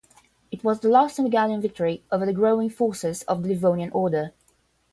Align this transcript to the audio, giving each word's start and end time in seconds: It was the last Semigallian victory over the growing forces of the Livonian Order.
It 0.49 0.63
was 0.63 0.79
the 0.79 0.89
last 0.89 1.17
Semigallian 1.19 1.61
victory 1.61 2.03
over 2.11 2.25
the 2.25 2.33
growing 2.33 2.71
forces 2.71 3.21
of 3.27 3.43
the 3.43 3.49
Livonian 3.49 3.91
Order. 3.91 4.33